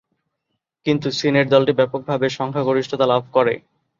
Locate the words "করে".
3.33-3.53